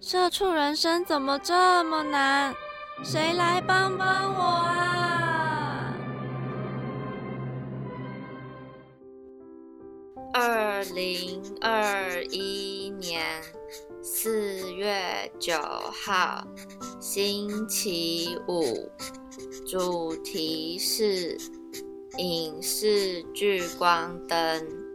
[0.00, 2.54] 社畜人生怎么这么难？
[3.02, 5.92] 谁来帮帮我啊！
[10.32, 13.42] 二零二一年
[14.00, 16.46] 四月九号，
[17.00, 18.88] 星期五，
[19.66, 21.36] 主题是
[22.18, 24.87] 影视聚光灯。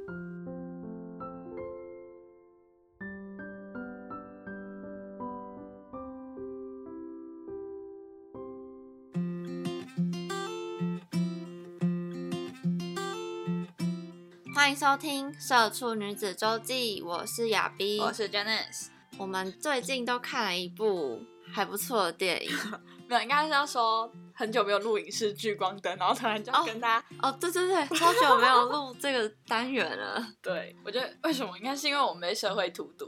[14.64, 18.88] 欢迎收听《社畜女子周记》，我是亚逼，我是 Janice。
[19.18, 21.22] 我们最近都看了一部
[21.54, 22.50] 还不错的电影
[23.06, 31.58] 没有，应该是要说很久没有录影视聚光灯，然后突然就要跟大家、哦，对对对，好久没有录这个单元了， 对我觉得为什么？
[31.58, 33.06] 应该是因为我们被社会荼毒，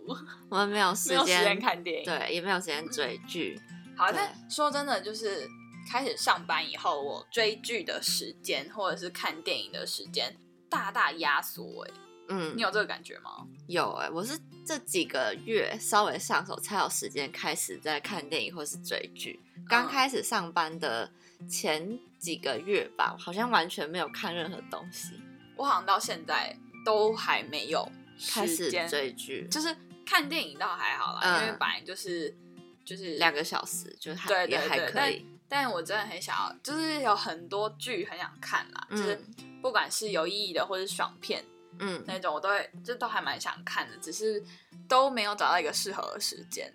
[0.50, 3.58] 我们 没有时间间看电影。，对，也没有时间追剧。
[3.96, 5.48] 好，对但说真的，就是
[5.90, 10.36] 开始上班以后，我追剧的时间或者是看电影的时间
[10.70, 11.86] 大大压缩。
[11.86, 11.94] 哎，
[12.30, 13.46] 嗯你，有这个感觉吗？
[13.68, 19.40] 有哎、我是这几个月稍微上手才有时间开始在看电影或是追剧。
[19.68, 21.12] 刚嗯开始上班的
[21.48, 25.20] 前几个月吧，好像完全没有看任何东西，
[25.56, 27.88] 我好像到现在都还没有
[28.34, 32.36] 开始，追剧，就是看电影倒还好啦，嗯因为本来就是
[32.84, 35.26] 就是两个小时，就还对对也还可以。
[35.48, 39.20] 但我真的很想要，就是有很多剧很想看啦，就是
[39.62, 41.44] 不管是有意义的或是爽片
[41.80, 44.44] 嗯，那种，我都会就都还蛮想看的，只是
[44.88, 46.72] 都没有找到一个适合的时间。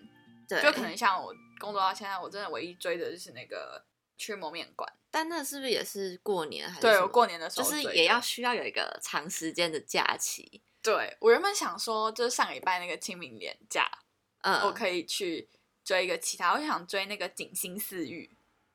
[0.48, 3.84] 对，就可能像我工作到现在，我真的唯一追的就是那个
[4.18, 4.92] 驱魔面馆。
[5.10, 10.62] 但那是不是也是过年还是对我过年的时候就是也要需要有一个长时间的假期。
[10.82, 13.90] 对我原本想说，就是上礼拜那个清明年假，
[14.42, 15.48] 嗯，我可以去
[15.84, 18.30] 追一个其他，我想追那个《景星四玉》，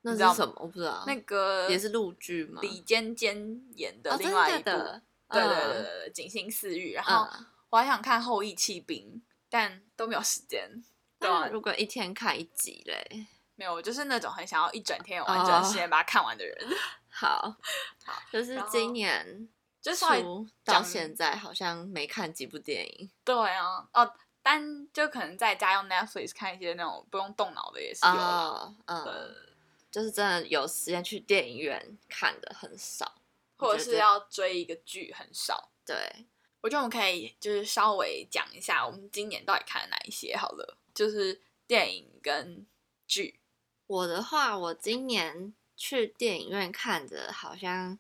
[0.06, 0.54] 那是什么？
[0.58, 1.04] 我不知道。
[1.08, 2.62] 那个也是陆剧吗？
[2.62, 3.36] 李尖尖
[3.76, 4.64] 演的哦，另外一部。
[4.64, 10.70] 真的假的对对嗯对对对，景星四玉，然后嗯我还想看后羿弃兵，但都没有时间。
[11.20, 16.56] 对啊，如果一天看一集嘞，没有，我就是那种很想要一整天有完整的时间把它看完的人。
[17.10, 17.56] 好，
[18.06, 19.50] 好就是今年
[19.82, 24.14] 就是到讲现在好像没看几部电影对啊，哦，
[24.44, 29.36] 但就可能在家用 Netflix 看一些那种不用动脑的也是有嗯，呃，
[29.96, 33.22] 就是真的有时间去电影院看的很少，
[33.56, 35.72] 或者是要追一个剧很少。
[35.86, 35.96] 对，
[36.60, 42.66] 我觉得我们可以就是稍微讲一下我们今年到底看了哪一些好了，就是电影跟
[43.08, 43.40] 剧。
[43.88, 47.98] 我的话，我今年去电影院看的好像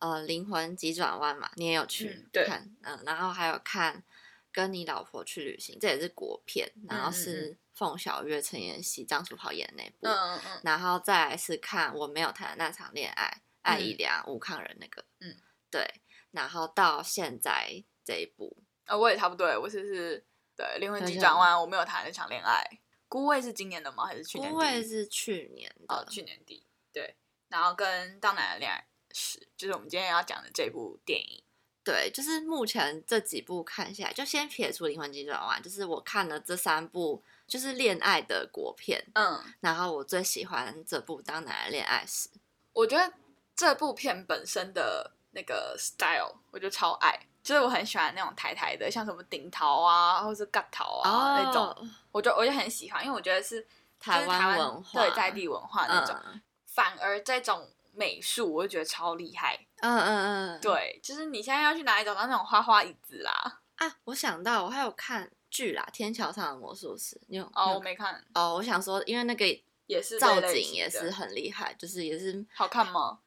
[0.00, 3.94] 呃《灵魂急转弯》嘛，你也有去看，嗯、然后还有看
[4.50, 15.36] 《跟你老婆去旅行》，这也是国片，然后是凤小岳、陈妍希、张楚豪演的那部，嗯嗯然后再来是看我没有谈的那场恋爱，艾怡良、吴康仁那个，嗯，
[15.70, 16.02] 对，
[16.32, 22.80] 然后到现在这一部，啊、我也差不多，我是是对灵魂急转弯，我没有谈那场恋爱。
[23.06, 24.04] 孤味是今年的吗？
[24.04, 24.52] 还是去年底？
[24.52, 27.16] 不会是去年的，哦，去年底对。
[27.48, 31.42] 然后跟当奶的恋爱史，就是我们今天要讲的这部电影。
[31.82, 42.28] 对，就是目前这几部看下来，就先撇除《灵魂急转弯》，就是我看了这三部就是恋爱的国片，嗯，然后我最喜欢这部《当男人恋爱时》。
[42.72, 43.12] 我觉得
[43.56, 53.66] 这部片本身的那个 style，我就超爱，就是我很喜欢那种台台的，像什么顶桃啊，或是尬桃啊、那种，哦，我就我就很喜欢，因为我觉得是
[53.98, 56.14] 台就是台湾文化对在地文化那种。
[56.24, 56.40] 嗯
[56.78, 59.58] 反而这种美术，我就觉得超厉害。
[59.80, 63.58] 嗯嗯嗯，对，就是你现在要去哪里找到那种花花椅子啦？
[63.78, 69.44] 啊，我想到我还有看剧啦，《天桥上的魔术师》，你有哦，我没看，哦，我想说，因为那个
[69.86, 73.20] 也是造景也是很厉害，就是也是，好看吗？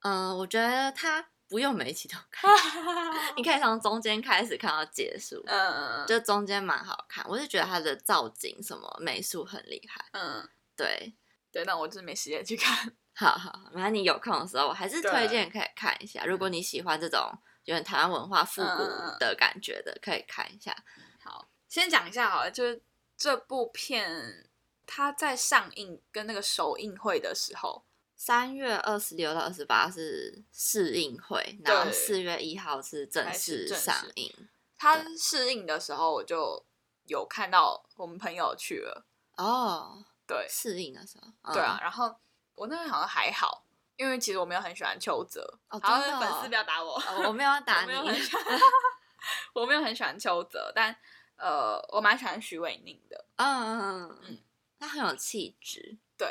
[0.00, 2.50] 嗯、我觉得它不用每一集都看，
[3.36, 7.24] 你可以从中间开始看到结束，嗯就中间蛮好看。
[7.28, 11.14] 我是觉得它的造景什么美术很厉害，嗯，对，
[11.50, 12.92] 对，那我就是没时间去看。
[13.14, 16.24] 好 好，好反正你有空的时候，我还是推荐可以看一下。
[16.24, 17.20] 如果你喜欢这种
[17.64, 18.84] 有点台湾文化复古
[19.18, 20.76] 的感觉的，可以看一下。
[21.20, 22.82] 好，先讲一下好了，就是
[23.16, 24.48] 这部片
[24.86, 27.84] 它在上映跟那个首映会的时候，
[28.16, 34.32] 三月二十六到二十八是试映会，然后四月一号是正式上映。
[34.76, 36.64] 它试映的时候，我就
[37.06, 39.04] 有看到我们朋友去了，
[39.36, 42.14] 哦，对试映的时候，对啊，嗯，然后
[42.54, 43.64] 我那边好像还好，
[43.96, 47.92] 因为其实我没有很喜欢邱泽，哦好，真的哦粉丝不要打我，哦我没有要 打你
[49.52, 50.96] 我没有很喜欢邱泽，但
[51.38, 54.44] 呃，我蛮喜欢徐伟宁的，嗯嗯嗯嗯，
[54.78, 55.98] 他很有气质。
[56.16, 56.28] 对，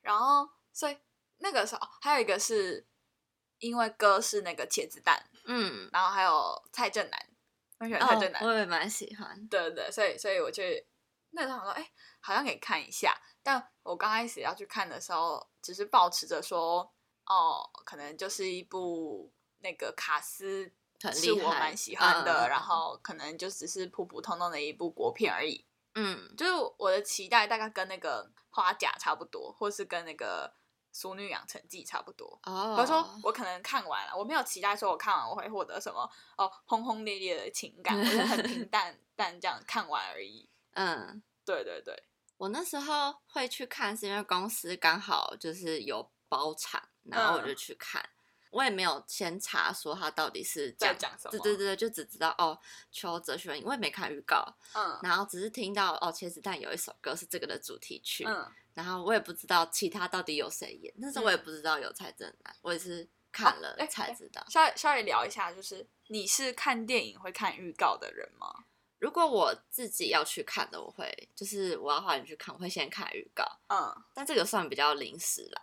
[0.00, 0.96] 然后所以
[1.38, 2.86] 那个时候还有一个是
[3.58, 7.26] 因为歌是那个茄子蛋，嗯，然后还有蔡正南，
[7.78, 9.46] 我喜欢蔡正南，哦，我也蛮喜欢。
[9.48, 10.62] 对对对，所以所以我就
[11.30, 11.90] 那时候想说，哎、
[12.20, 13.18] 好像可以看一下。
[13.42, 16.92] 但我刚开始要去看的时候，只是保持着说，
[17.24, 20.79] 哦，可能就是一部那个卡斯很
[21.12, 25.64] 是我蛮喜欢的，嗯然后可能就只是普普通通的一部国片而已。
[25.94, 30.52] 嗯，就是我的期待大概跟那个花甲差不多，或是跟那个
[31.00, 32.38] 《淑女养成记》差不多。
[32.44, 40.48] 哦，我说我可能看完了，我没有期待说我看完我会获得什么哦轰轰烈烈的情感，我是很平 淡淡这样看完而已。
[40.74, 42.04] 嗯，对对对，
[42.36, 48.08] 我那时候会去看，是因为公司刚好就是有包场，然后我就嗯去看。
[48.50, 52.58] 我也没有先查说他到底是在讲讲什么对对对，就只知道哦，
[52.90, 54.44] 邱泽学因为没看预告，
[54.74, 64.44] 嗯然后只是听到哦，茄子蛋有一首歌是这个的主题曲，嗯，然后我也不知道其他到底有谁演，那时候我也嗯不知道有蔡正南，我也是看了才知道。
[64.48, 68.64] 稍微稍微聊一下，就是你是看电影会看预告的人吗？
[68.98, 75.62] 如果我自己要去看的，我会就是我要花钱去看，我会先看预告，嗯，但这个算比较临时啦，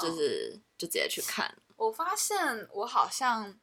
[0.00, 1.54] 就嗯是就直接去看。
[1.80, 3.58] 我发现我好像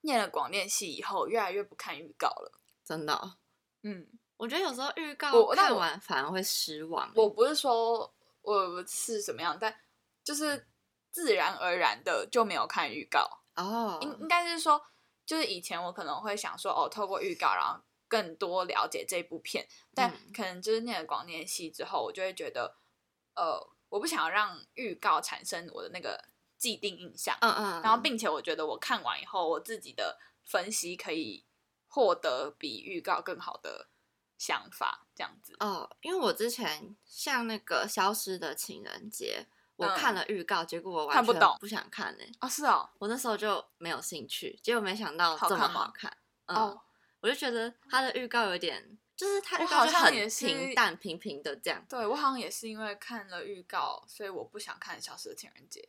[0.00, 2.58] 念了广电系以后，越来越不看预告了。
[2.82, 3.36] 真的哦、
[3.82, 4.08] 嗯，
[4.38, 7.12] 我觉得有时候预告看完反而会失望欸。
[7.14, 8.10] 我不是说
[8.40, 9.78] 我是什么样，但
[10.24, 10.66] 就是
[11.10, 13.28] 自然而然的就没有看预告。
[13.56, 14.82] 哦，应应该是说，
[15.26, 17.78] 就是以前我可能会想说，哦，透过预告，然后
[18.08, 22.74] 更多了解这部片，但嗯可能就是念了广电系之后，我就会觉得，
[23.34, 23.60] 呃，
[23.90, 26.29] 我不想要让预告产生我的那个
[26.60, 31.46] 既定印象，嗯嗯，然后并且我觉得我看完以后，我自己的分析可以
[31.88, 33.88] 获得比预告更好的
[34.36, 35.56] 想法，这样子。
[35.58, 39.46] 哦，因为我之前像那个《消失的情人节》，
[39.76, 46.16] 我嗯看了预告，结果我完全看不懂不想看呢、哦，是哦，我那时候就没有兴趣，结果没想到这么好看吗好看。
[46.44, 46.80] 嗯，哦，
[47.20, 51.82] 我就觉得他的预告有点，就是他预告就很像也是平淡平平的这样。
[51.88, 55.80] 对我好像也是因为看了预告，所以我不想看《消失的情人节》。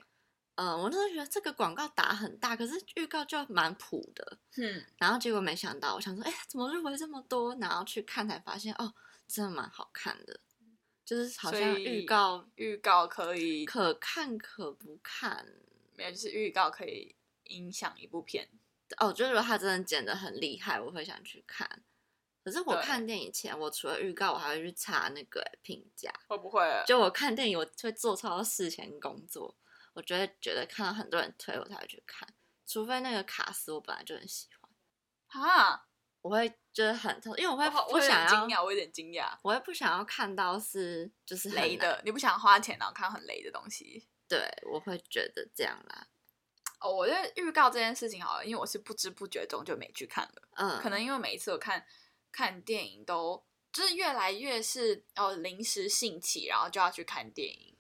[0.62, 4.38] 嗯，我那时候觉得这个广告打很大，可是预告就蛮普的。
[4.58, 7.56] 嗯，然后结果没想到，我想说，哎、怎么入围这么多？
[7.56, 8.94] 然后去看才发现，哦，
[9.28, 10.40] 真的蛮好看的，
[11.04, 15.48] 就是好像预告预告可以可看可不看。
[15.98, 17.16] 没有，就是预告可以
[17.46, 18.48] 影响一部片。
[18.98, 21.68] 哦，就是如果他真的剪的很厉害，我会想去看。
[22.44, 26.14] 可是我看电影前，我除了预告，我还会去查那个评价。
[26.28, 26.62] 会不会？
[26.86, 29.56] 就我看电影，我会做超多事前工作，
[29.94, 32.28] 我就会觉得看到很多人推，我才会去看。
[32.66, 34.48] 除非那个卡斯我本来就很喜
[35.28, 35.86] 欢，啊，
[36.22, 39.38] 我会就是很特，因为我会我想要，惊讶，我有点惊讶。
[39.42, 44.08] 我会不想要看到是就是，雷的，你不想花钱然后看很雷的东西。
[44.28, 46.08] 对，我会觉得这样啦。
[46.80, 50.42] 哦，我觉得预告这件事情好了，因为我是不知不觉中就没去看了。
[50.54, 51.86] 嗯，可能因为每一次我看
[52.32, 57.71] 看电影都就是越来越是哦临时兴起，然后就要去看电影，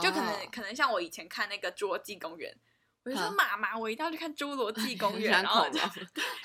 [0.00, 2.52] 就可能、哦可能像我以前看那个《侏罗纪公园》，
[3.04, 6.02] 我就说嗯妈妈，我一定要去看《侏罗纪公园》， 然后我就恐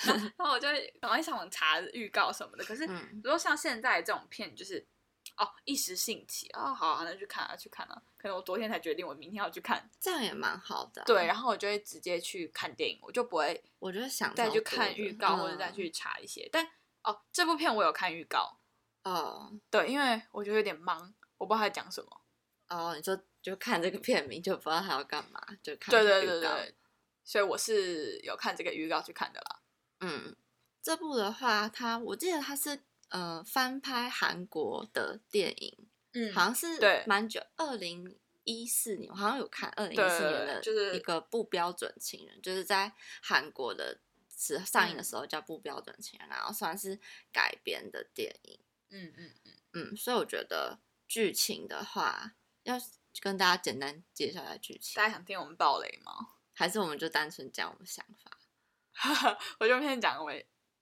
[0.08, 2.64] 龙然后我就会赶快上网查预告什么的。
[2.64, 4.86] 可是嗯如果像现在这种片，就是
[5.38, 8.02] 哦一时兴起哦，好啊，那去看啊，去看啊。
[8.18, 16.48] 可能我昨天才决定，我明天要去看，这样也蛮好的啊、对，然后我就会直接去看电影，我就不会我觉得想再去看预告或者再嗯去查一些。
[16.52, 16.68] 但
[17.04, 18.60] 哦，这部片我有看预告，
[19.04, 22.22] 哦对，因为我觉得有点忙，我不知道他在讲什么。
[22.70, 26.76] 哦，你说就看这个片名就不知道他要干嘛，就看对这个预告对对对，
[27.24, 29.62] 所以我是有看这个预告去看的啦。
[30.00, 30.36] 嗯，
[30.82, 32.80] 这部的话，它我记得它是
[33.10, 44.00] 呃翻拍韩国的电影，嗯好像是对蛮久，二零一四年，我好像有看二零一对四年的就是一个不标准情人，就是在韩国的
[44.36, 47.00] 时上映的嗯时候叫不标准情人，然后算是
[47.32, 48.60] 改编的电影。
[48.90, 52.34] 嗯嗯嗯，嗯，所以我觉得剧情的话，
[52.64, 52.76] 要
[53.20, 56.14] 跟大家简单介绍一下剧情大，家想听我们暴雷吗？
[56.54, 58.32] 还是我们就单纯讲我们想法？
[59.60, 60.32] 我就先讲我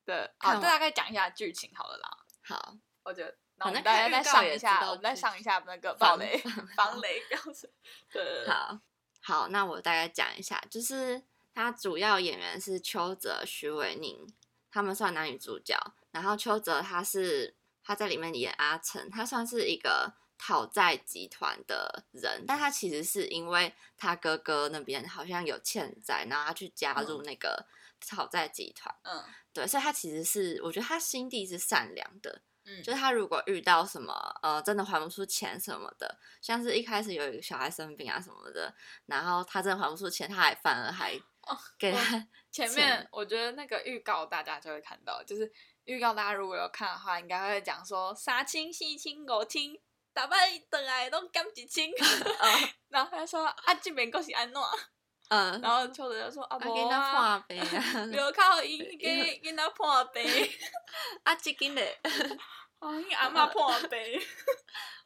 [0.06, 2.18] 的，好，看完大概讲一下剧情好了啦。
[2.42, 6.38] 好，我觉得然后我们大家再上一下，我们再上一下那个防暴雷
[6.76, 7.72] 防 雷标准。
[8.12, 8.80] 对好，
[9.22, 14.28] 好，那我大概讲一下，就是他主要演员是邱泽、徐伟宁，
[14.72, 15.78] 他们算男女主角。
[16.12, 27.68] 然后邱泽他是他在里面演阿成，他算是一个讨债集团的人，但他其实是因为他哥哥那边好像有欠债，然后他去加入那个
[28.08, 28.96] 讨债集团。
[29.04, 29.24] 嗯。
[29.52, 38.74] 对，所以他其实是，我觉得他心地是善良的，嗯，就是他如果遇到什么呃真的还不出钱什么的，像是一开始有一个小孩生病啊什么的，
[39.08, 41.20] 然后他真的还不出钱，他还反而还
[41.80, 45.52] 给他前面我觉得那个预告大家就会看到，就是
[45.86, 49.82] 预告大家如果有看的话，应该会讲说杀青、戏清狗清，
[50.20, 51.94] 大摆倒来拢减一清，
[52.90, 54.62] 然后他说啊这边够是安怎？
[55.30, 60.22] 嗯，然后秋泽就说啊啊无啊，破病 啊，留靠伊给给他破病，
[61.24, 61.98] 啊这个嘞，
[62.80, 64.22] 哦，你阿妈破病，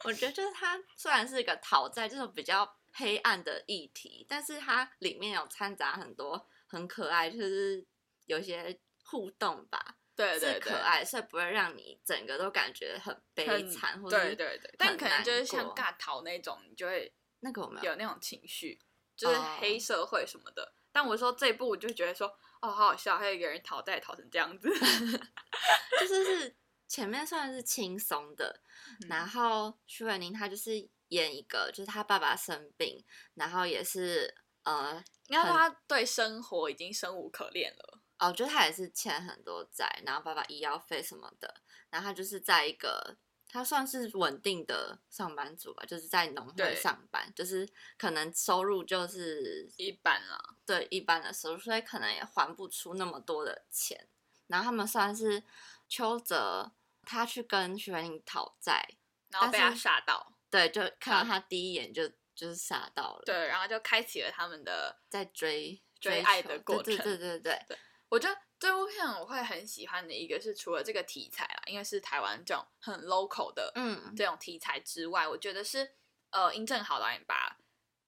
[0.04, 7.86] 我觉得就是他虽然是一个讨债这种比较黑暗的议题，但是它里面有掺杂很多很可爱，就是
[8.26, 9.98] 有一些互动吧。
[10.16, 18.80] 对对对，可爱，所以不会让你整个都感觉很悲惨，或者对对对，但可能就是像尬逃那种，你就会那个我们有有那种情绪，
[19.16, 20.74] 就是哦黑社会什么的。
[20.92, 22.28] 但我说这一部，我就觉得说，
[22.62, 24.70] 哦，好好笑，还有一个人讨债讨成这样子。
[26.00, 26.56] 就是是
[26.88, 28.62] 前面算是轻松的，
[29.02, 33.04] 嗯然后徐伟宁他就是演一个，就是他爸爸生病，
[33.34, 34.32] 然后也是
[34.64, 37.93] 呃，应该说很他对生活已经生无可恋了。
[38.24, 41.54] 哦，就他也是欠很多债，然后爸爸医药费什么的，
[41.90, 43.18] 然后他就是在一个
[43.50, 54.08] 他算是稳定的上班族吧，就是在农会对上班，就是可能收入就是一般啦，对一般的收入，所以可能也还不出那么多的钱。
[54.48, 55.44] 然后他们算是
[55.90, 56.72] 邱泽，
[57.04, 58.88] 他去跟徐文宁讨债，
[59.30, 65.00] 然后被他吓到，对，就看到嗯他第一眼就就是吓到了，，对，然后就开启了他们的。
[65.10, 67.78] 在追追爱求的过对程对对对对，
[68.14, 74.14] 我觉得这部片我会很喜欢的一个是，除了这个题材啦，因为是台湾这种很 local 的嗯。
[74.16, 75.96] 这种题材之外，我觉得是
[76.30, 77.58] 呃殷正豪导演把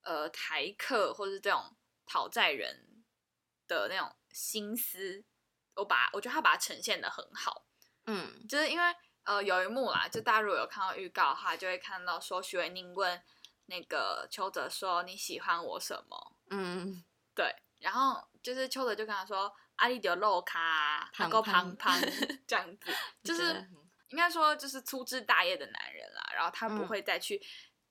[0.03, 3.03] 呃台客或是这种讨债人
[3.67, 5.25] 的那种心思，
[5.74, 7.65] 我把我觉得他把它呈现的很好，
[8.05, 8.47] 嗯。
[8.47, 13.19] 就是因为呃有一幕啦，就大家如果有看到预告的话，就会看到说徐伟宁问
[13.65, 16.38] 那个邱泽说你喜欢我什么？
[16.51, 22.11] 嗯，对，然后就是邱泽就跟他说阿里丢肉卡，他胖够胖胖胖
[22.45, 22.91] 这样子，
[23.25, 23.67] 就是
[24.09, 27.41] 应该说就是粗枝大叶的男人啦，然后他不嗯会再去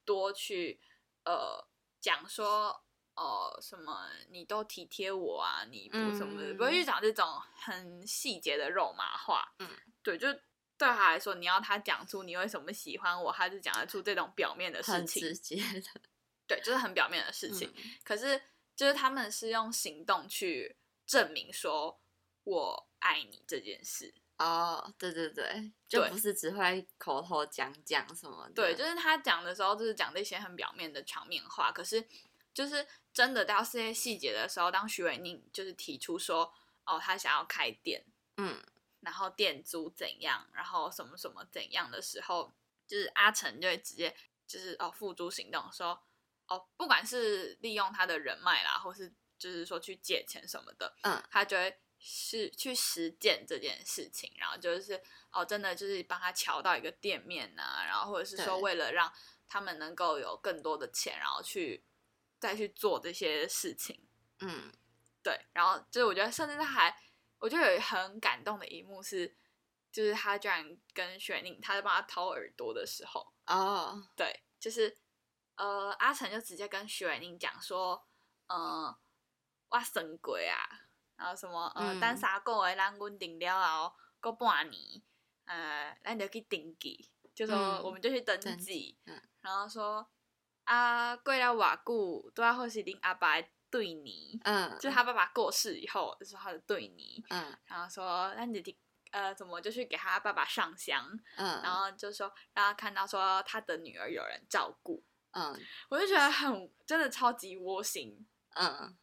[0.05, 0.81] 多去
[1.25, 1.67] 呃
[2.01, 2.85] 讲说
[3.17, 9.53] 哦什么你都体贴我啊，你不什么的，嗯不会去讲这种很细节的肉麻话。
[9.59, 9.69] 嗯，
[10.05, 10.33] 对，就
[10.79, 16.01] 对他来说，你要他讲出你为什么喜欢我，他就讲得出这种表面的事情很直，接的
[16.47, 17.73] 对，就是很表面的事情。
[17.77, 18.41] 嗯可是
[18.77, 20.77] 就是他们是用行动去
[21.07, 22.01] 证明说
[22.45, 24.15] 我爱你这件事。
[24.37, 32.05] 哦，对对对，就不是只会口头讲讲什么的，对，就是他讲的时候，就是讲这些很表面的场面话，可是
[32.53, 36.53] 就是真的到这些细节的时候，当徐伟宁就是提出说，
[36.85, 38.05] 哦，他想要开店，
[38.37, 38.61] 嗯
[39.03, 42.53] 然后店租怎样，然后什么什么怎样的时候，
[42.89, 44.17] 就是阿成就会直接
[44.49, 46.03] 就是哦付诸行动，说
[46.49, 59.13] 哦，不管是利用他的人脉啦，或是就是说去借钱什么的，嗯他就会是去实践这件事情，然后就是哦，真的就是帮他瞧到一个店面呐、然后或者是说为了让
[59.47, 61.85] 他们能够有更多的钱，然后去
[62.39, 64.07] 再去做这些事情，
[64.41, 64.73] 嗯。
[65.23, 66.95] 对，然后就是我觉得甚至他还，
[67.39, 69.35] 我觉得有很感动的一幕是，
[69.91, 74.99] 就是他居然跟雪宁他在帮他掏耳朵的时候，哦，对，就是
[75.57, 78.07] 呃阿成就直接跟徐伟宁讲说，
[78.47, 78.97] 呃，
[79.69, 80.59] 我生鬼啊，
[81.17, 82.01] 然后什么呃，嗯。
[82.01, 85.03] 等三个月咱稳定了后，过半年，
[85.45, 89.21] 呃，咱就去登记，就说嗯我们就去登登记，嗯。
[89.41, 90.07] 然后说
[90.65, 97.57] 啊，过了偌久，都要或是恁阿爸对你，嗯，就是他爸爸过世以后，就是他的对你，嗯。
[97.67, 98.79] 然后说那你的
[99.11, 101.07] 呃怎么就去给他爸爸上香，
[101.37, 105.05] 嗯，然后就说让他看到说他的女儿有人照顾，
[105.35, 108.27] 嗯我就觉得很真的超级窝心。
[108.57, 108.97] 嗯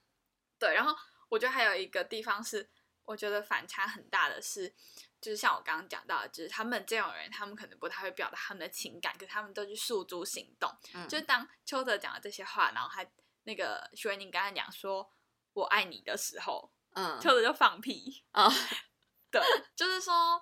[0.58, 0.96] 对，然后
[1.30, 2.70] 我觉得还有一个地方是，
[3.04, 4.74] 我觉得反差很大的是，
[5.20, 10.72] 就是像我刚刚讲到的，就是他们这种人，他们可能不太会表达他们的情感，可是他们都去诉诸行动。
[10.94, 13.06] 嗯，就是当邱泽讲了这些话，然后他
[13.44, 15.12] 那个徐文宁刚才讲说
[15.54, 18.24] “我爱你”的时候，嗯邱泽就放屁。
[18.34, 18.50] 哦，
[19.32, 19.42] 对，
[19.76, 20.42] 就是说，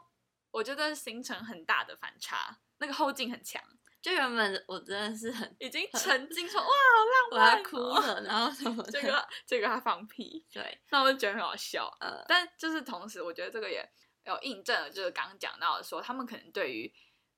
[0.51, 2.59] 我觉得形成很大的反差。
[2.81, 3.61] 那个后劲很强，
[4.01, 11.93] 就原本我真的是很已经沉浸说 哇好浪漫、哦，要哭了，然后什么这个这个他放屁，对，那我就觉得很好笑。
[11.99, 13.87] 呃，但就是同时，我觉得这个也
[14.23, 16.93] 有印证了，就是刚刚讲到的说，他们可能对于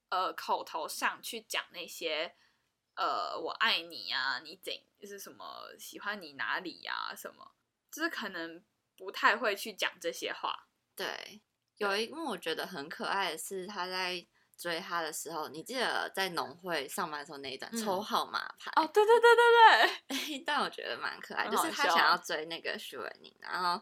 [0.09, 2.35] 呃口头上去讲那些
[2.95, 7.55] 呃我爱你啊，你怎就是什么喜欢你哪里呀、什么，
[7.91, 8.63] 就是可能
[8.95, 10.67] 不太会去讲这些话。
[10.95, 11.41] 对，
[11.77, 14.23] 有一幕我觉得很可爱的是他在
[14.61, 17.83] 追他的时候，你记得在农会上班的时候那一段、嗯。
[17.83, 23.81] 抽号码牌哦，对对对对对，那一段我觉得蛮可爱，就是他想要追那个徐文宁，然后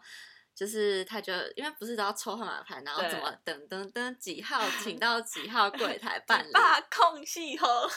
[0.55, 7.91] 就是他就因为不是都要抽号码牌，然后怎么等等等几号请 到几号柜台 办理，把空隙和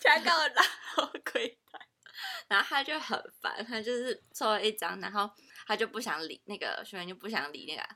[0.00, 1.86] 加高然后柜台，
[2.48, 5.30] 然后他就很烦，他就是抽了一张，然后
[5.66, 7.86] 他就不想理那个徐文宁就不想理那个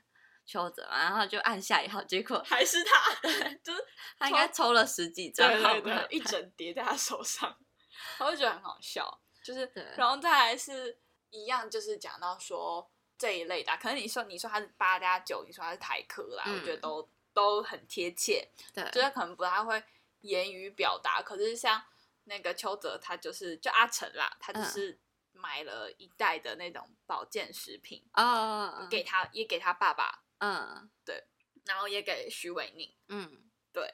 [0.50, 3.14] 邱泽嘛，然后就按下一号，结果还是他，
[3.62, 3.86] 就是
[4.18, 7.56] 他应该抽了十几张对对对，一整叠在他手上，
[8.18, 9.20] 我就觉得很好笑。
[9.44, 10.98] 就是，然后再来是
[11.30, 19.80] 一样，就是讲到说这一类的啊，可能你说你说他是八加九，你说他是台科啦，嗯我觉得都都很贴切，对，就是可能不太会
[20.22, 21.80] 言语表达，可是像
[22.24, 24.64] 那个邱泽，他就是就阿成啦，他就嗯。
[24.64, 25.00] 是
[25.32, 30.90] 买了一袋的那种保健食品，啊，给他也给他爸爸，嗯。
[31.04, 31.24] 对
[31.64, 33.88] 然后也给徐伟宁，嗯，对，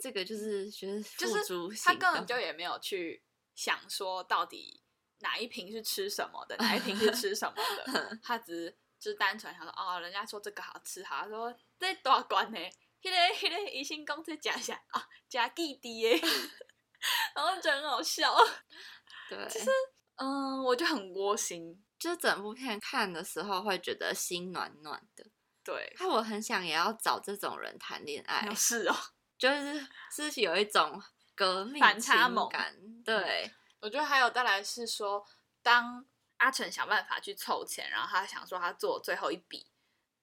[0.00, 3.22] 这个就是就是就是他根本就也没有去
[3.54, 4.82] 想说到底
[5.18, 7.54] 哪一瓶是吃什么的，哪一瓶是吃什么
[7.84, 12.58] 的， 他只是就是单纯想说哦，人家说这个好吃，好，他说这多少罐呢？
[13.02, 16.18] 迄、个迄、个医生公司加起来啊，加弟弟耶，
[17.36, 18.34] 然后觉得很好笑，
[19.28, 19.70] 对，就是
[20.16, 25.29] 嗯，我就很窝心，就是整部片看的时候会觉得心暖暖的。
[25.70, 28.96] 对，看我很想也要找这种人谈恋爱，是哦，
[29.38, 29.86] 就是
[30.30, 31.00] 是有一种
[31.36, 32.74] 革命反差萌感，
[33.04, 35.24] 对，我觉得还有再来是说，
[35.62, 36.04] 当
[36.38, 39.66] 阿成想办法去凑钱，然后他想说他做最后一笔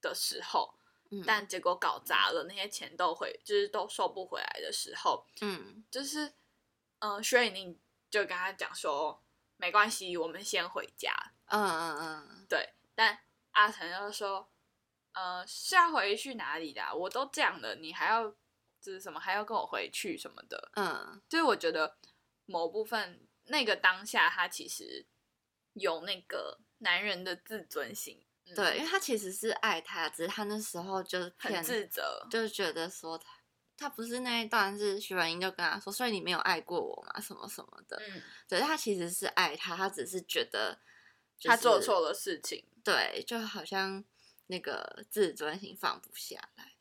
[0.02, 0.74] 的时候，
[1.12, 5.86] 嗯，但结果搞砸了，那些钱都回，就是都收不回来的时候，嗯。
[5.90, 6.26] 就是，
[7.00, 9.24] 嗯、呃，薛以宁就跟他讲说，
[9.56, 11.14] 没关系，我们先回家。
[11.46, 13.18] 嗯嗯嗯，对，但
[13.52, 14.50] 阿成就说，
[15.18, 18.30] 呃，是要回去哪里的啊、我都这样了，你还要
[18.80, 21.20] 就是什么还要跟我回去什么的，嗯。
[21.28, 21.98] 就是我觉得
[22.46, 25.06] 某部分那个当下，他其实
[25.74, 28.54] 有那个男人的自尊心，嗯。
[28.54, 33.26] 对，因为他其实是爱他，只是他那时候就是很，自责，就是觉得说他
[33.76, 40.80] 他不是那一段是徐文英就跟他说，所以你没有爱过我嘛，什么什么的，嗯，对，他其实是爱他，他只是觉得、
[41.38, 42.64] 就是、他做错了事情。
[42.84, 44.04] 对，就好像
[44.48, 46.74] 那个自尊心放不下来，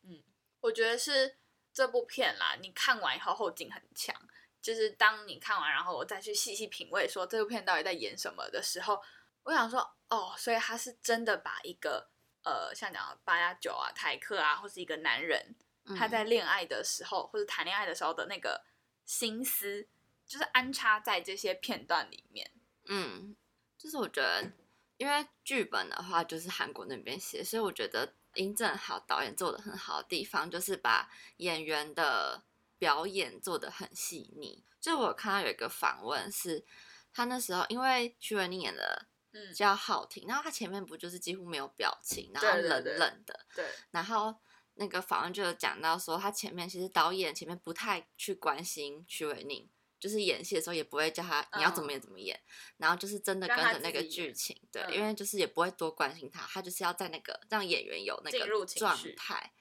[0.59, 1.37] 我觉得是
[1.71, 4.15] 这部片啦，你看完以后后劲很强。
[4.59, 9.01] 就是当你看完，然后我再去细细品味，说这部片到底在演什么的时候，
[9.43, 12.09] 我想说，哦，所以他是真的把一个
[12.43, 15.55] 呃，像讲八加九啊、台客啊，或是一个男人，
[15.95, 18.65] 他嗯在恋爱的时候或者谈恋爱的时候的那个
[19.05, 19.87] 心思，
[20.25, 22.51] 就是安插在这些片段里面。
[22.87, 23.37] 嗯，
[23.77, 24.51] 就是我觉得，
[24.97, 32.43] 因为剧本的话就是韩国那边写，所以我觉得殷正好导演做的很好的地方，就是把演员的
[32.77, 34.63] 表演做的很细腻。
[34.79, 36.65] 就我看到有一个访问是，
[37.13, 44.33] 他那时候因为徐文宁演的嗯，叫好听，然后他前面不就是几乎没有表情，然后冷对对对冷的，对，然后
[44.75, 49.69] 那个访问就有讲到说，他前面其实导演前面不太去关心徐伟宁，
[50.07, 52.39] 就是演戏的时候也不会叫他你要怎么演怎么演，
[52.77, 59.51] 然后就是真的跟着那个剧情，对，嗯因为就是也不会多关心他，他就是要在那个让演员有那个状态，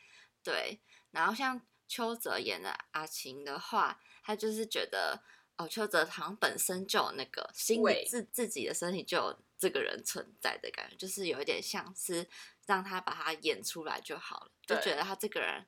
[0.43, 0.81] 对。
[1.11, 5.23] 然后像邱泽演的阿晴的话，他就是觉得。
[5.59, 12.29] 哦，邱泽好像本身就有那个心味里自自己的身体就有这个人存在的感觉，就是有一点像是
[12.67, 15.67] 让他把他演出来就好了，就觉得他这个人，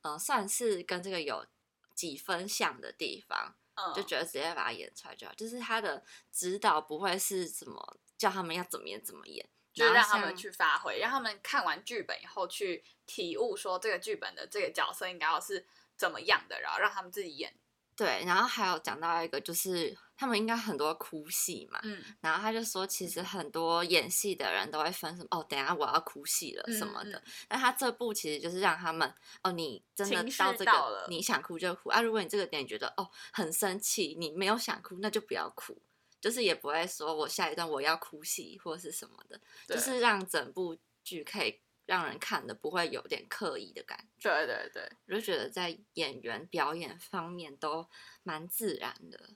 [0.00, 1.46] 呃，算是跟这个有
[1.94, 5.34] 几分像的地方，嗯，就觉得直接把它演出来就好。
[5.34, 17.54] 就是他的指导不会是什么叫他们要怎么演怎么演，就是让他们去发挥，让他们看完剧本以后去体悟，说这个剧本的这个角色应该要是怎么样的，然后让他们自己演。
[17.96, 27.16] 对，然后还有讲到一个就是他们应该很多哭戏嘛，嗯，然后他就说，其实很多演戏的人都会分什么哦，等下我要哭戏了什么的。
[27.18, 32.02] 嗯但他这部其实就是让他们哦，你真的到这个到你想哭就哭啊。
[32.02, 35.80] 如果你这个点觉得哦很生气，你没有想哭，那就不要哭，
[36.20, 44.28] 就是也不会说我下一段我要哭戏或是什么的，就是让整部剧可以让人看的不会有点刻意的感觉。
[44.28, 47.88] 对对对，我就觉得在演员表演方面都
[48.24, 49.30] 蛮自然的。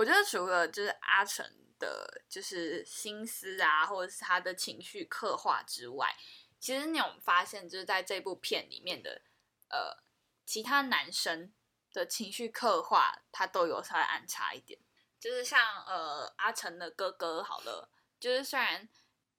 [0.00, 1.44] 我觉得除了就是阿成
[1.78, 6.16] 的，就是心思啊，或者是他的情绪刻画之外，
[6.58, 9.20] 其实你有发现，就是在这部片里面的
[9.68, 10.02] 呃
[10.46, 11.52] 其他男生
[11.92, 14.80] 的情绪刻画，他都有稍微安插一点。
[15.18, 18.88] 就是像呃阿成的哥哥好了，就是虽然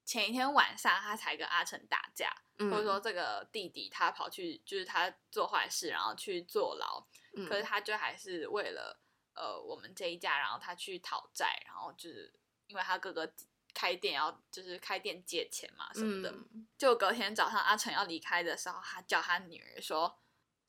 [0.06, 7.04] 前一天晚上他才跟阿成打架，嗯或者说这个弟弟他跑去就是他做坏事，然后去坐牢，
[7.36, 9.00] 嗯，可是他就还是为了
[9.42, 12.32] 呃我们这一家，然后他去讨债，然后就是
[12.68, 13.34] 因为他哥哥
[13.74, 20.20] 开店要就是开店借钱嘛什么的，嗯就隔天早上阿成要离开的时候，他叫他女儿说，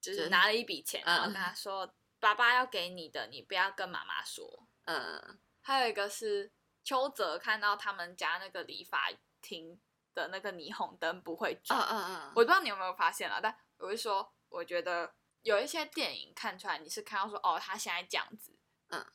[0.01, 4.67] 就就是是拿了一笔钱，然后嗯跟他说、爸爸要给你的，你不要跟妈妈说。
[4.87, 6.51] 嗯还有一个是
[6.83, 9.81] 邱泽看到他们家那个理发厅
[10.15, 18.52] 的那个霓虹灯不会嗯转，嗯嗯嗯，我不知道你有没有发现啦，但我是说，我觉得有一些电影看出来，你是看到说，哦，他现在这样子，
[18.93, 19.07] 嗯，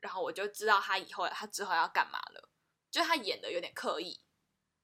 [0.00, 2.48] 然后我就知道他以后他之后要干嘛了，
[2.90, 4.20] 就他演的有点刻意，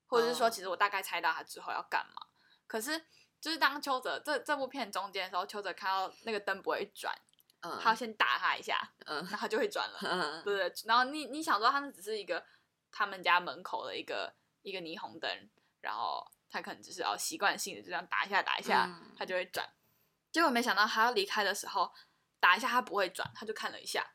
[0.07, 2.27] 或者是说，哦其实我大概猜到他之后要干嘛，
[2.67, 3.07] 可是
[3.41, 7.15] 就是当邱泽这这部片中间的时候，邱泽看到那个灯不会转，
[7.61, 10.73] 嗯他要先打他一下，嗯然后他就会转了， 嗯对？
[10.87, 12.45] 然后你你想说，他那只是一个
[12.91, 19.69] 他们家门口的一个一个霓虹灯，然后他可能只是要习惯性的就这样打一下打一下，嗯他就会转。
[20.33, 21.93] 结果没想到他要离开的时候，
[22.39, 24.07] 打一下他不会转，他就看了一下，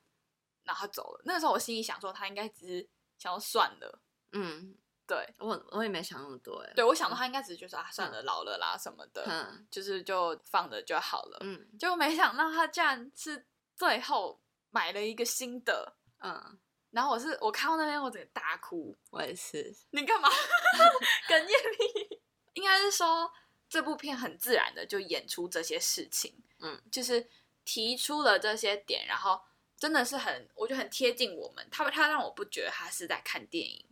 [0.64, 1.22] 然后他走了。
[1.26, 6.74] 那个时候我心里想说，他应该只是想要算了，嗯，对我我也没想那么多哎。
[6.76, 11.38] 对，我想到他应该只是觉得啊算了，老了啦什么的，嗯就是就放着就好了。
[11.42, 13.46] 嗯结果没想到他竟然是
[13.76, 15.96] 最后买了一个新的。
[16.24, 16.60] 嗯，
[16.92, 19.76] 然后我是我看到那边我整个大哭，我也是。
[19.90, 20.30] 你干嘛？
[21.28, 22.22] 哽咽屁？
[22.54, 23.32] 应该是说
[23.68, 27.28] 这部片很自然的就演出这些事情，嗯，就是
[27.66, 29.42] 提出了这些点，然后
[29.82, 31.68] 真的是很，我觉得很贴近我们。
[31.72, 33.84] 他他让我不觉得他是在看电影，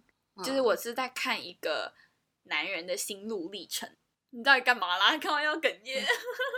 [0.44, 1.92] 就是嗯我是在看一个
[2.44, 3.98] 男人的心路历程。
[4.30, 5.18] 你到底干嘛啦？
[5.18, 6.06] 干嘛要哽咽？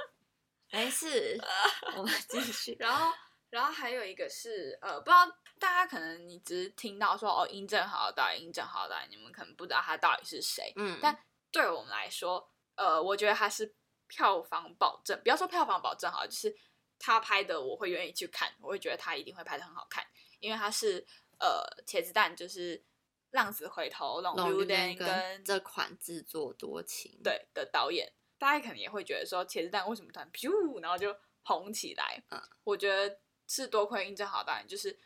[0.70, 1.39] 没事，
[1.96, 2.76] 我们继续。
[2.78, 3.10] 然后，
[3.50, 5.26] 然后还有一个是呃，不知道
[5.58, 10.74] 大家可能你只是听到说哦，殷正豪的导演，殷正豪的导演，你们可能不知道他到底是谁。
[10.76, 11.17] 嗯，但
[11.50, 13.74] 对我们来说，呃，我觉得他是
[14.08, 16.54] 票房保证，不要说票房保证好了，就是
[17.02, 20.06] 他拍的我会愿意去看，我会觉得他一定会拍的很好看，
[20.40, 21.04] 因为他是
[21.40, 22.82] 呃茄子蛋就是
[23.32, 32.24] 浪子回头、龙龙溜跟丹跟这款自作多情，，对的导演，大家可能也会觉得说茄子蛋为什么突然噗，然后就红起来？
[32.30, 35.00] 嗯，我觉得是多亏殷正豪导演，就是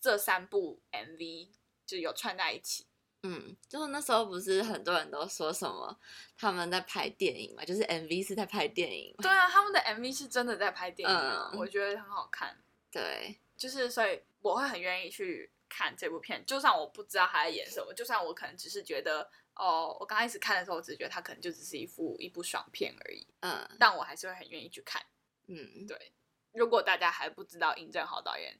[0.00, 1.50] 这三部 MV
[1.84, 2.86] 就有串在一起。
[3.22, 5.94] 嗯，就是那时候不是很多人都说什么
[6.38, 12.56] 他们在拍电影嘛，就是 MV 是在拍电影，对啊，他们的 MV 是真的在拍电影啊，嗯我觉得很好看。
[12.90, 25.00] 对，就是所以我会很愿意去看这部片，就算我不知道他在演什么，就算我可能只是觉得哦，我刚开始看的时候，我只是觉得他可能就只是一部一部爽片而已，嗯但我还是会很愿意去看。
[25.46, 26.12] 嗯，对，
[26.52, 28.58] 如果大家还不知道尹正豪导演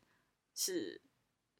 [0.55, 1.01] 是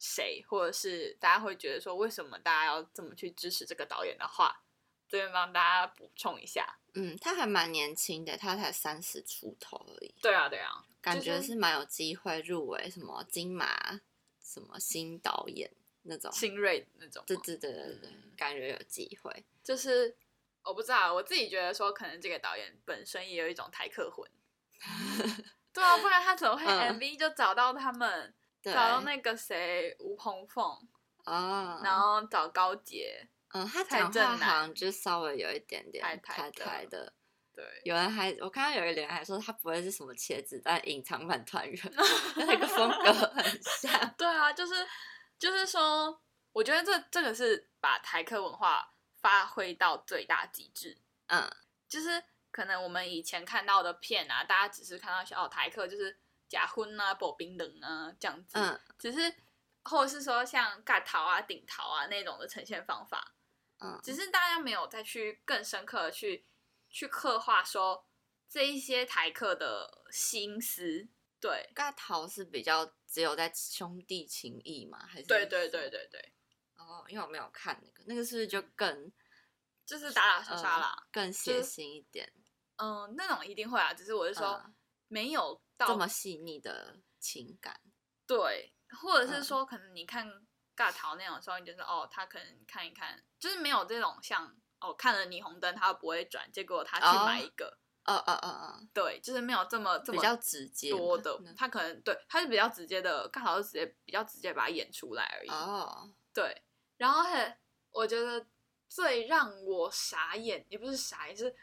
[0.01, 4.63] 谁，或者是大家会觉得说为什么大家要这么去支持这个导演的话，
[5.07, 6.79] 这边帮大家补充一下。
[6.95, 14.01] 嗯，他还蛮年轻的，他才三十出头而已，对啊，对啊，感觉是蛮有机会入围什么金马
[14.41, 17.23] 什么新导演那种，新锐的那种。
[17.27, 19.45] 对对对对对，嗯感觉有机会。
[19.63, 20.17] 就是
[20.63, 24.27] 我不知道，我自己觉得说，可能这个导演本身也有一种台客魂。
[25.71, 30.77] 对啊，不然他怎么会嗯 MV 就找到他们，对，找到那个谁吴鹏凤，
[31.23, 37.13] 啊，然后找高杰，嗯，他蔡讲话好正南像就稍微有一点点台台台的。
[37.53, 41.93] 对，有人还我看到有一个人还说他不会是什么茄子但隐藏版团员，
[42.37, 44.15] 那个风格很像。
[44.17, 44.73] 对啊，就是
[45.37, 46.21] 就是说，
[46.53, 50.97] 我觉得这这个是把台客文化发挥到最大极致。
[51.27, 51.49] 嗯
[51.89, 56.17] 就是可能我们以前看到的片啊，大家只是看到小台客就是
[56.51, 59.33] 假婚啊、保冰冷啊这样子，嗯只是
[59.85, 63.33] 或者是说像盖桃啊、顶桃啊那种的呈现方法，
[63.79, 66.45] 嗯，只是大家没有再去更深刻的去
[66.89, 68.05] 去刻画说
[68.49, 71.07] 这一些台客的心思。
[71.39, 74.99] 对，尬桃是比较只有在兄弟情谊嘛？
[75.07, 76.33] 还是对对对对对，
[76.75, 79.11] 哦，因为我没有看那个，那个是不是就更
[79.85, 80.95] 就是打打杀杀啦。
[80.99, 82.31] 呃更血腥一点？
[82.75, 84.75] 嗯，那种一定会啊，只是我是说、嗯
[85.13, 87.79] 没有到这么细腻的情感？
[88.27, 90.27] 对，或者是嗯说，可能你看
[90.75, 105.49] 尬桃那种时候，你就是哦，他可能看一看，就是没有这种像哦看了霓虹灯他不会转，结果他去哦买一个，哦哦哦哦，对，就是没有这么这么比较直接多的嗯，他可能对他是比较直接的，刚好是直接比较直接把它演出来而已。
[105.49, 106.63] 哦，对，
[106.97, 107.57] 然后很，
[107.91, 108.47] 我觉得
[108.87, 111.53] 最让我傻眼，也不是傻眼，是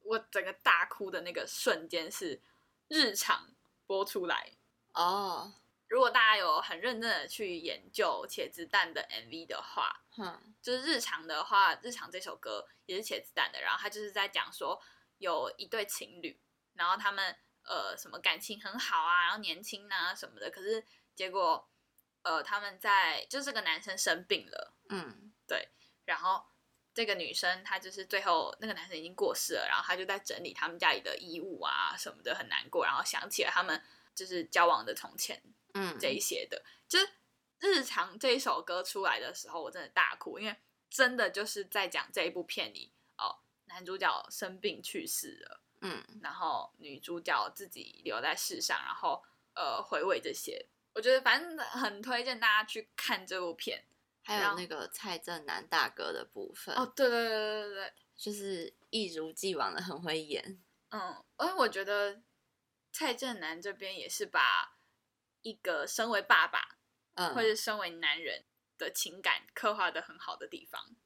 [0.00, 2.40] 我整个大哭的那个瞬间是
[2.88, 3.50] 日常
[3.88, 4.52] 播出来。
[4.92, 5.54] 哦，
[5.88, 14.80] 如果大家有很认真的去研究茄子蛋的 MV 的话，哼，就是日常的话，日常这首歌也是茄子蛋的，然后他就是在讲说
[15.16, 16.38] 有一对情侣，
[16.74, 21.68] 然后他们呃什么感情很好啊，然后年轻啊什么的，可是结果
[22.22, 25.32] 呃他们在就是这个男生生病了，嗯。
[25.48, 25.70] 对
[26.04, 26.44] 然后
[26.94, 33.80] 这个女生她就是最后那个男生已经过世了，然后她就在整理他们家里的衣物啊什么的，很难过，然后想起了他们
[34.14, 35.40] 就是交往的从前
[35.74, 37.08] 嗯，这一些的，就是
[37.60, 40.56] 日常这一首歌出来的时候，我真的大哭，因为
[40.90, 49.22] 真的就是在讲这一部片里哦，男主角生病去世了，嗯然后女主角自己留在世上，然后
[49.54, 53.84] 呃回味这些，我觉得反正很推荐大家去看这部片。
[54.34, 57.74] 还有那个蔡正南大哥的部分，哦，对对对对对。
[57.74, 60.60] 对，就是一如既往的很会演，
[60.90, 62.20] 嗯，而且我觉得
[62.92, 64.76] 蔡正南这边也是把
[65.42, 66.76] 一个身为爸爸
[67.14, 68.44] 嗯，或者身为男人
[68.76, 70.96] 的情感刻画的很好的地方。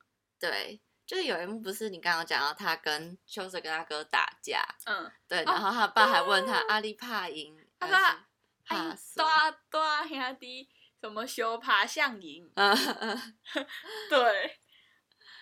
[0.41, 8.17] 对，就是有一幕不是你刚刚讲到他跟秋泽跟他哥打架，嗯，对，哦然后他爸还问他阿里怕赢，他说还是
[8.65, 10.69] 哎怕，输，大大兄弟
[11.03, 13.35] 什么修爬象赢，嗯嗯，
[14.09, 14.61] 对，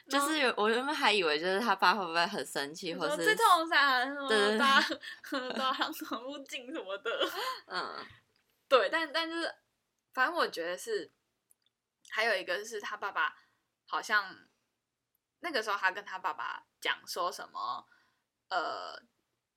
[0.09, 4.81] 就是我原本还以为就是他爸会不会很生气，或是说这种啥什么对对对大
[5.53, 7.11] 大上宠物镜什么的，
[7.66, 8.07] 嗯。
[8.66, 9.55] 对，但但就是
[10.14, 11.12] 反正我觉得是
[12.09, 13.37] 还有一个是他爸爸
[13.85, 14.49] 好像
[15.40, 17.87] 那个时候他跟他爸爸讲说什么
[18.49, 19.03] 呃。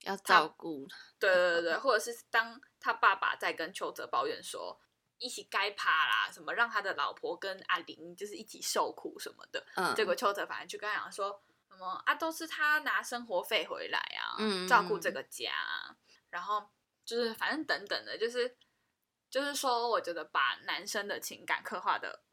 [0.02, 0.86] 要照顾，
[1.18, 4.78] 对对对对， 或者是当他爸爸在跟邱泽抱怨说
[5.24, 14.68] 一起该爬啦，什么让他的老婆跟阿玲就是一起受苦什么的，嗯，结果邱泽反而就跟他讲说什么啊，都是他拿生活费回来啊，嗯。
[14.68, 15.96] 照顾这个家、啊，
[16.30, 16.70] 然后
[17.06, 18.58] 就是反正等等的，就是
[19.30, 22.24] 就是说，我觉得把男生的情感刻画的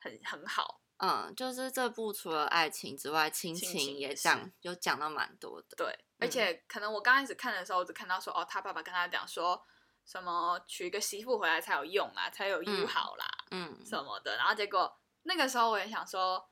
[0.00, 9.64] 很很好，嗯，就是这部除了爱情之外，亲亲情也讲有讲到蛮多的，对，而且可能我刚开始看的时候，我只看到说哦，他爸爸跟他讲说
[10.06, 16.48] 什么娶一个媳妇回来才有用啊，才有嗯好啦、嗯什么的，然后结果那个时候我也想说，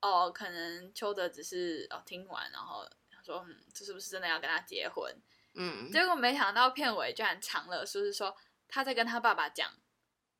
[0.00, 5.14] 哦，可能邱德只是哦听完，然后想说嗯，这是不是真的要跟他结婚？
[5.54, 8.34] 嗯，结果没想到片尾居然藏了，就是说
[8.66, 9.70] 他在跟他爸爸讲，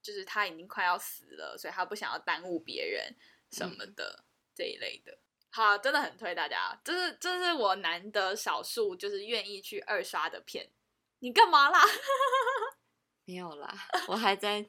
[0.02, 3.14] 就是他已经快要死了，所以他不想要耽误别人
[3.50, 5.18] 什么的、这一类的。
[5.50, 10.70] 好，真的很推大家，这是这是我难得少数就是愿意去二刷的片。
[11.20, 11.80] 你干嘛啦？
[13.24, 13.74] 没有啦，
[14.06, 14.62] 我还在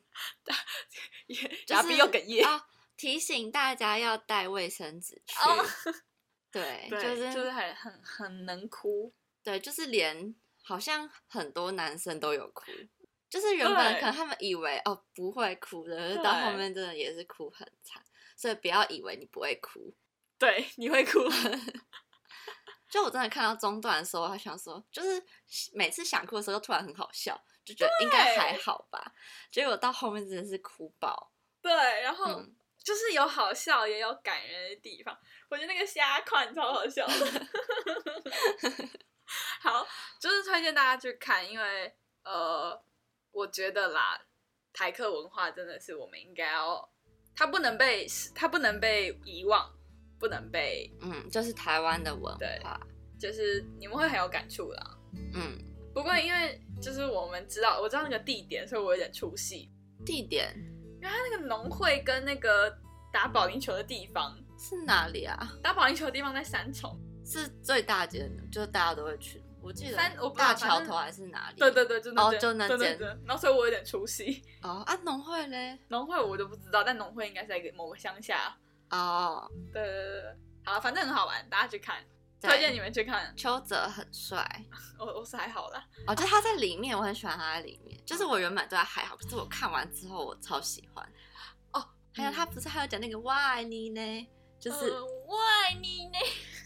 [1.68, 2.44] 假逼又哽咽。
[2.46, 5.36] 啊，提醒大家要带卫生纸去。
[5.40, 5.66] 哦
[6.52, 9.14] 对， 就是就是很很很能哭。
[9.44, 10.34] 对，就是连
[10.64, 12.72] 好像很多男生都有哭，
[13.30, 18.04] 就是原本可能他们以为哦不会哭的，到后面真的也是哭很惨，
[18.36, 19.96] 所以不要以为你不会哭。
[20.40, 21.20] 对，你会哭。
[22.90, 25.22] 就我真的看到中段的时候，我还想说，就是
[25.74, 29.14] 每次想哭的时候，突然很好笑，就觉得应该还好吧。
[29.52, 31.32] 结果到后面真的是哭爆。
[31.62, 31.72] 对，
[32.02, 35.18] 然后嗯，就是有好笑也有感人的地方。
[35.50, 37.14] 我觉得那个虾款超好笑的。
[39.60, 39.86] 好，
[40.20, 42.82] 就是推荐大家去看，因为呃，
[43.32, 44.22] 我觉得啦，
[44.72, 46.90] 台客文化真的是我们应该要，
[47.36, 49.77] 它不能被它不能被遗忘，
[50.20, 52.80] 不能被，嗯，就是台湾的文对化。
[53.20, 54.98] 就是你们会很有感触啦。
[55.34, 55.58] 嗯，
[55.94, 59.72] 不过因为就是我们知道，我知道那个地点，所以我有点出戏。
[60.06, 60.54] 地点
[61.02, 62.72] 因为它那个农会跟那个
[63.12, 65.52] 打保龄球的地方，是哪里啊？
[65.64, 67.00] 打保龄球的地方在三重。
[67.26, 69.44] 是最大间的，就是大家都会去。
[69.60, 71.60] 我记得三大桥头还是哪里？
[71.60, 74.42] 对对对，就那哦就那间对对对然后所以我有点出戏。
[74.62, 75.78] 哦啊，农会嘞？
[75.90, 78.56] 农会我就不知道，但农会应该是在一个某个乡下。
[78.90, 82.04] 哦，对对对对，好，反正很好玩，大家去看，
[82.42, 83.34] 推荐你们去看。
[83.36, 84.46] 邱泽很帅
[85.00, 88.00] 我我是还好啦，哦，就他在里面，我很喜欢他在里面。
[88.06, 91.06] 就是我原本对他还好，可是我看完之后我超喜欢。
[91.74, 94.30] 哦，还有他不是还有讲那个我爱你呢？
[94.60, 96.18] 就是、呃我爱你呢。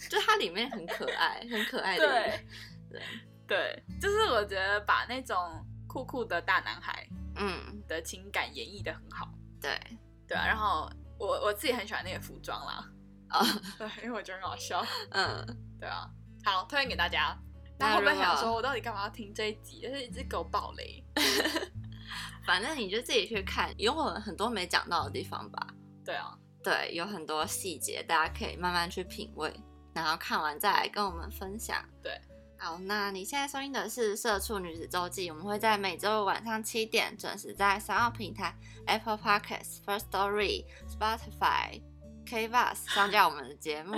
[0.09, 2.47] 就是他里面很可爱，很可爱的人
[2.91, 2.99] 对。
[2.99, 3.03] 对，
[3.47, 7.07] 对，就是我觉得把那种酷酷的大男孩
[7.37, 9.27] 嗯，的情感演绎的很好。
[9.59, 9.79] 对，
[10.27, 10.91] 对啊，然后
[11.27, 12.83] 我我自己很喜欢那个服装啦，
[13.29, 13.45] 啊，
[13.77, 14.83] 对，因为我觉得很好笑。
[15.11, 15.45] 嗯，
[15.79, 16.09] 对啊，
[16.43, 17.37] 好，推荐给大家。
[17.77, 19.81] 那那会不会想说，我到底干嘛要听这一集？
[19.81, 21.03] 就是一直给我爆雷。
[22.45, 25.67] 反正你就自己去看，有我们很多没讲到的地方吧。
[26.03, 29.53] 对啊，对，有很多细节，大家可以慢慢去品味，
[29.93, 31.83] 然后看完再来跟我们分享。
[32.01, 32.19] 对，
[32.63, 41.81] 好，那你现在收听的是《社畜女子周记》，我们会在每周五晚上七点准时在三号平台 Apple Podcasts、First Story、Spotify、
[42.23, 43.97] K Bus 上架我们的节目。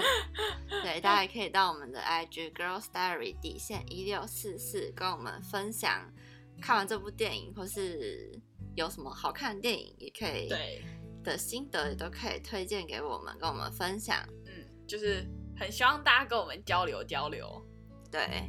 [0.81, 6.09] 对，大家也可以到我们的 IG Girls Diary 底线一六四四跟我们分享
[6.61, 8.31] 看完这部电影，或是
[8.75, 10.81] 有什么好看的电影，也可以对，
[11.21, 14.25] 的心得也都可以推荐给我们，跟我们分享。
[14.45, 15.27] 嗯，就是
[15.59, 17.61] 很希望大家跟我们交流交流。
[18.13, 18.47] 对，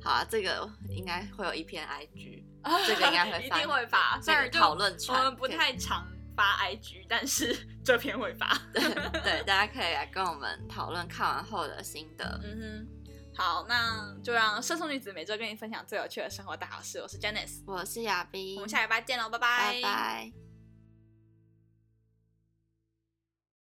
[0.00, 2.44] 好啊，这个应该会有一篇 IG，
[2.86, 7.52] 这个应该会一发定会发，这个虽然讨论串我们不太常发 IG，但是
[7.84, 8.56] 这篇会发。
[8.72, 12.40] 对，大家可以来跟我们讨论看完后的心得。
[12.44, 16.98] 嗯哼，好，那就让社畜女子每周跟你分享最有趣的生活大小事。
[17.00, 20.49] 我是 Janice，我是亚斌，我们下礼拜见喽，拜拜拜。